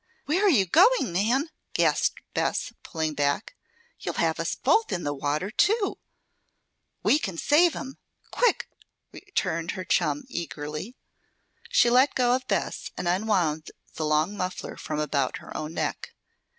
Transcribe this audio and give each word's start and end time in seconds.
"Where 0.25 0.43
are 0.43 0.49
you 0.49 0.65
going, 0.65 1.13
Nan?" 1.13 1.51
gasped 1.73 2.21
Bess, 2.33 2.73
pulling 2.81 3.13
back. 3.13 3.53
"You'll 3.99 4.15
have 4.15 4.39
us 4.39 4.55
both 4.55 4.91
in 4.91 5.03
the 5.03 5.13
water, 5.13 5.51
too." 5.51 5.99
"We 7.03 7.19
can 7.19 7.37
save 7.37 7.75
him! 7.75 7.99
Quick!" 8.31 8.67
returned 9.11 9.73
her 9.77 9.85
chum 9.85 10.23
eagerly. 10.27 10.95
She 11.69 11.91
let 11.91 12.15
go 12.15 12.33
of 12.33 12.47
Bess 12.47 12.89
and 12.97 13.07
unwound 13.07 13.69
the 13.93 14.05
long 14.07 14.35
muffler 14.35 14.75
from 14.75 14.99
about 14.99 15.37
her 15.37 15.55
own 15.55 15.75
neck. 15.75 16.15